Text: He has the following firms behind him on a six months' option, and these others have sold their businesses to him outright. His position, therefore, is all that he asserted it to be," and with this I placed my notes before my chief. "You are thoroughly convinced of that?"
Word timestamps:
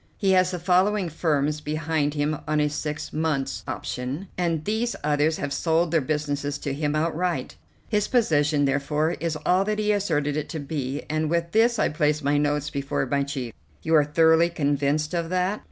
He 0.17 0.31
has 0.31 0.49
the 0.49 0.57
following 0.57 1.09
firms 1.09 1.61
behind 1.61 2.15
him 2.15 2.39
on 2.47 2.59
a 2.59 2.69
six 2.71 3.13
months' 3.13 3.63
option, 3.67 4.29
and 4.35 4.65
these 4.65 4.95
others 5.03 5.37
have 5.37 5.53
sold 5.53 5.91
their 5.91 6.01
businesses 6.01 6.57
to 6.57 6.73
him 6.73 6.95
outright. 6.95 7.55
His 7.87 8.07
position, 8.07 8.65
therefore, 8.65 9.11
is 9.19 9.35
all 9.45 9.63
that 9.65 9.77
he 9.77 9.91
asserted 9.91 10.35
it 10.37 10.49
to 10.49 10.59
be," 10.59 11.03
and 11.07 11.29
with 11.29 11.51
this 11.51 11.77
I 11.77 11.89
placed 11.89 12.23
my 12.23 12.39
notes 12.39 12.71
before 12.71 13.05
my 13.05 13.21
chief. 13.21 13.53
"You 13.83 13.93
are 13.93 14.03
thoroughly 14.03 14.49
convinced 14.49 15.13
of 15.13 15.29
that?" 15.29 15.59